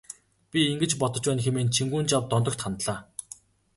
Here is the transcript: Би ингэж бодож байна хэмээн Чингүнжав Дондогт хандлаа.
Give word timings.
Би 0.51 0.59
ингэж 0.71 0.91
бодож 1.01 1.23
байна 1.27 1.41
хэмээн 1.43 1.69
Чингүнжав 1.75 2.23
Дондогт 2.31 2.59
хандлаа. 2.63 2.99